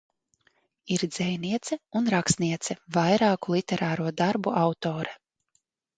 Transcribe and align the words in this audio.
Ir 0.95 1.03
dzejniece 1.15 1.77
un 1.99 2.09
rakstniece, 2.15 2.77
vairāku 2.97 3.57
literāro 3.59 4.11
darbu 4.23 4.55
autore. 4.63 5.15